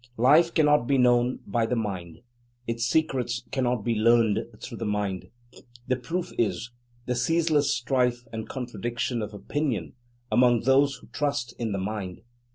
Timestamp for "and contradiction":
8.33-9.21